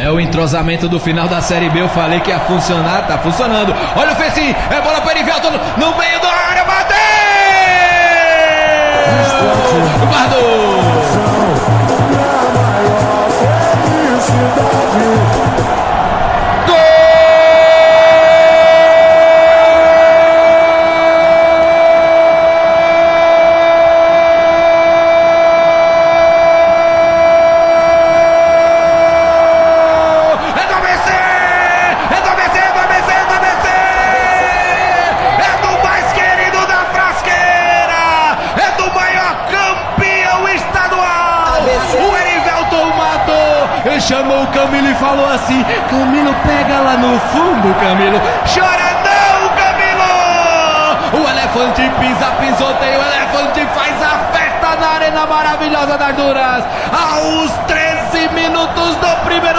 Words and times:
É 0.00 0.10
o 0.10 0.20
entrosamento 0.20 0.88
do 0.88 1.00
final 1.00 1.26
da 1.28 1.40
Série 1.40 1.68
B. 1.70 1.80
Eu 1.80 1.88
falei 1.88 2.20
que 2.20 2.30
ia 2.30 2.40
funcionar, 2.40 3.06
tá 3.06 3.18
funcionando. 3.18 3.74
Olha 3.96 4.12
o 4.12 4.16
Fecim, 4.16 4.54
é 4.70 4.80
bola 4.80 5.00
para 5.00 5.12
Erivelto 5.12 5.50
no 5.50 5.96
meio 5.96 6.20
da 6.20 6.28
área, 6.28 6.64
bateu! 6.64 6.96
Guardou! 10.08 10.85
Chamou 44.00 44.42
o 44.42 44.46
Camilo 44.48 44.88
e 44.88 44.94
falou 44.94 45.28
assim: 45.32 45.64
Camilo, 45.88 46.34
pega 46.44 46.80
lá 46.80 46.96
no 46.96 47.18
fundo, 47.20 47.74
Camilo! 47.80 48.20
Chora 48.52 48.90
não, 49.06 49.48
Camilo! 49.56 51.24
O 51.24 51.30
elefante 51.30 51.82
pisa, 52.00 52.26
pisoteia, 52.40 52.98
o 52.98 53.02
elefante 53.02 53.66
faz 53.74 54.02
a 54.02 54.18
festa 54.36 54.76
na 54.76 54.88
arena 54.94 55.26
maravilhosa 55.26 55.96
das 55.96 56.14
Duras! 56.16 56.64
Aos 56.92 57.50
13 57.66 58.28
minutos 58.34 58.96
do 58.96 59.24
primeiro 59.24 59.55